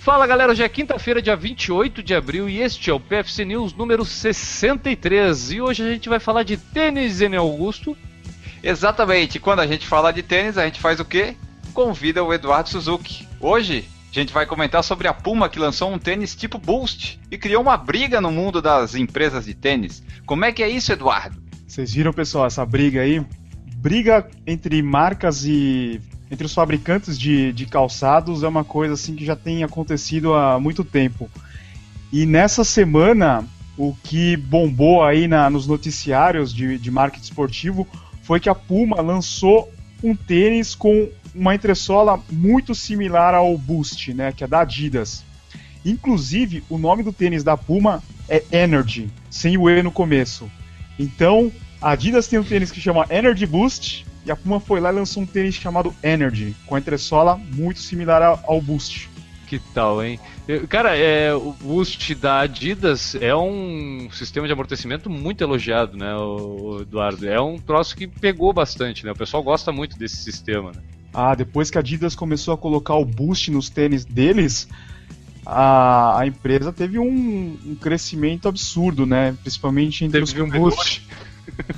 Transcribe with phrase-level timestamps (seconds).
[0.00, 3.74] Fala galera, hoje é quinta-feira, dia 28 de abril, e este é o PFC News
[3.74, 5.52] número 63.
[5.52, 7.94] E hoje a gente vai falar de tênis, em Augusto.
[8.62, 11.36] Exatamente, quando a gente fala de tênis, a gente faz o quê?
[11.74, 13.28] Convida o Eduardo Suzuki.
[13.38, 17.36] Hoje a gente vai comentar sobre a Puma que lançou um tênis tipo Boost e
[17.36, 20.02] criou uma briga no mundo das empresas de tênis.
[20.24, 21.36] Como é que é isso, Eduardo?
[21.68, 23.22] Vocês viram, pessoal, essa briga aí?
[23.76, 26.00] Briga entre marcas e
[26.30, 30.60] entre os fabricantes de, de calçados é uma coisa assim que já tem acontecido há
[30.60, 31.28] muito tempo.
[32.12, 33.44] E nessa semana,
[33.76, 37.86] o que bombou aí na, nos noticiários de, de marketing esportivo
[38.22, 44.32] foi que a Puma lançou um tênis com uma entressola muito similar ao Boost, né,
[44.32, 45.24] que é da Adidas.
[45.84, 50.50] Inclusive, o nome do tênis da Puma é Energy, sem o E no começo.
[50.98, 54.90] Então, a Adidas tem um tênis que chama Energy Boost e a Puma foi lá
[54.90, 59.08] e lançou um tênis chamado Energy, com a entressola muito similar ao Boost.
[59.46, 60.20] Que tal, hein?
[60.68, 66.12] Cara, é, o Boost da Adidas é um sistema de amortecimento muito elogiado, né,
[66.80, 67.28] Eduardo?
[67.28, 69.10] É um troço que pegou bastante, né?
[69.10, 70.80] O pessoal gosta muito desse sistema, né?
[71.12, 74.68] Ah, depois que a Adidas começou a colocar o Boost nos tênis deles,
[75.44, 79.36] a, a empresa teve um, um, crescimento absurdo, né?
[79.42, 81.06] Principalmente entre teve os um boost.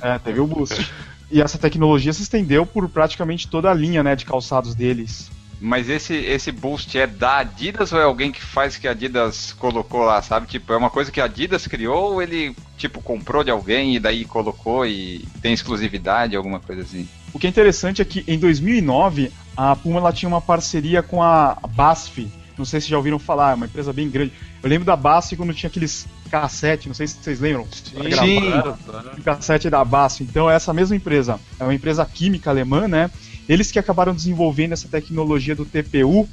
[0.01, 0.91] É, teve o um boost.
[1.33, 5.31] E essa tecnologia se estendeu por praticamente toda a linha né, de calçados deles.
[5.59, 9.51] Mas esse, esse boost é da Adidas ou é alguém que faz que a Adidas
[9.53, 10.45] colocou lá, sabe?
[10.45, 13.99] Tipo, é uma coisa que a Adidas criou ou ele, tipo, comprou de alguém e
[13.99, 17.07] daí colocou e tem exclusividade, alguma coisa assim?
[17.33, 21.23] O que é interessante é que em 2009 a Puma ela tinha uma parceria com
[21.23, 24.33] a BASF, não sei se já ouviram falar, é uma empresa bem grande.
[24.61, 27.67] Eu lembro da BASF quando tinha aqueles cassete, não sei se vocês lembram.
[27.71, 28.39] Sim, sim.
[29.19, 30.23] O cassete da BASF.
[30.23, 33.11] Então, é essa mesma empresa, é uma empresa química alemã, né?
[33.47, 36.27] Eles que acabaram desenvolvendo essa tecnologia do TPU,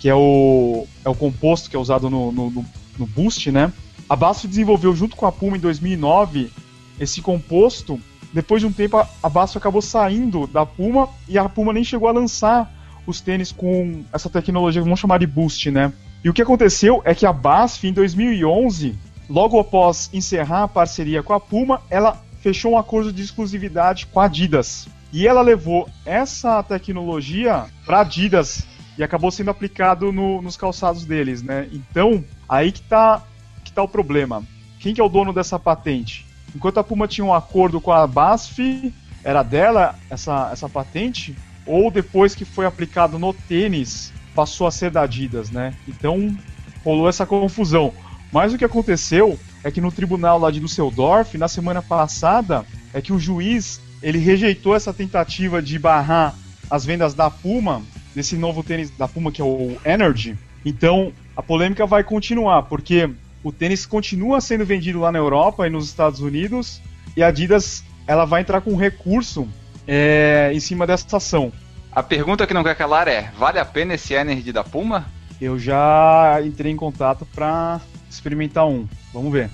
[0.00, 2.64] que é o, é o composto que é usado no, no,
[2.98, 3.70] no Boost, né?
[4.08, 6.50] A BASF desenvolveu junto com a Puma em 2009
[6.98, 8.00] esse composto.
[8.32, 12.08] Depois de um tempo, a BASF acabou saindo da Puma e a Puma nem chegou
[12.08, 12.72] a lançar
[13.06, 15.92] os tênis com essa tecnologia, vamos chamar de boost, né?
[16.24, 18.96] E o que aconteceu é que a BASF, em 2011,
[19.28, 24.20] logo após encerrar a parceria com a Puma, ela fechou um acordo de exclusividade com
[24.20, 24.88] a Adidas.
[25.12, 28.66] E ela levou essa tecnologia para Adidas
[28.96, 31.68] e acabou sendo aplicado no, nos calçados deles, né?
[31.72, 33.22] Então, aí que tá,
[33.64, 34.42] que tá o problema.
[34.78, 36.26] Quem que é o dono dessa patente?
[36.54, 38.92] Enquanto a Puma tinha um acordo com a BASF,
[39.24, 44.90] era dela essa, essa patente, ou depois que foi aplicado no tênis, passou a ser
[44.90, 45.74] da Adidas, né?
[45.86, 46.36] Então
[46.84, 47.92] rolou essa confusão.
[48.32, 53.00] Mas o que aconteceu é que no tribunal lá de Düsseldorf, na semana passada, é
[53.00, 56.34] que o juiz ele rejeitou essa tentativa de barrar
[56.70, 57.82] as vendas da Puma,
[58.14, 60.36] desse novo tênis da Puma que é o Energy.
[60.64, 63.10] Então a polêmica vai continuar, porque
[63.44, 66.80] o tênis continua sendo vendido lá na Europa e nos Estados Unidos,
[67.16, 69.46] e a Adidas ela vai entrar com um recurso
[69.86, 71.52] é, em cima dessa ação.
[71.90, 75.06] A pergunta que não quer calar é: vale a pena esse Energy da Puma?
[75.40, 77.80] Eu já entrei em contato para
[78.14, 78.86] experimentar um.
[79.12, 79.50] Vamos ver.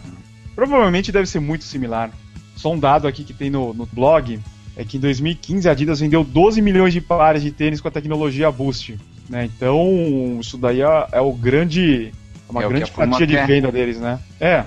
[0.54, 2.10] Provavelmente deve ser muito similar.
[2.56, 4.41] Só um dado aqui que tem no, no blog
[4.76, 7.91] é que em 2015 a Adidas vendeu 12 milhões de pares de tênis com a
[7.91, 8.98] tecnologia Boost.
[9.28, 9.44] Né?
[9.44, 12.12] Então, isso daí é, é o grande.
[12.48, 14.19] É uma é grande fatia de venda deles, né?
[14.41, 14.64] É,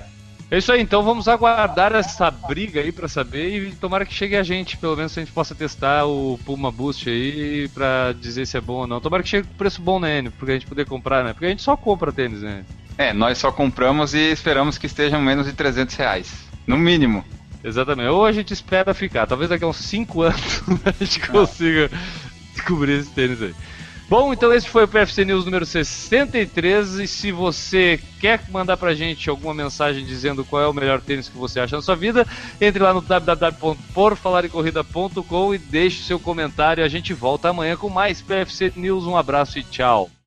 [0.52, 4.36] é isso aí, então vamos aguardar essa briga aí para saber e tomara que chegue
[4.36, 8.58] a gente, pelo menos a gente possa testar o Puma Boost aí para dizer se
[8.58, 9.00] é bom ou não.
[9.00, 11.32] Tomara que chegue com preço bom, né, porque a gente poder comprar, né?
[11.32, 12.66] Porque a gente só compra tênis, né?
[13.02, 16.32] É, nós só compramos e esperamos que estejam menos de 300 reais,
[16.64, 17.24] no mínimo.
[17.64, 21.90] Exatamente, ou a gente espera ficar, talvez daqui a uns 5 anos a gente consiga
[22.54, 23.52] descobrir esse tênis aí.
[24.08, 27.00] Bom, então esse foi o PFC News número 63.
[27.00, 31.28] E se você quer mandar pra gente alguma mensagem dizendo qual é o melhor tênis
[31.28, 32.24] que você acha na sua vida,
[32.60, 36.84] entre lá no www.porfalarecorrida.com e deixe seu comentário.
[36.84, 39.06] A gente volta amanhã com mais PFC News.
[39.06, 40.08] Um abraço e tchau.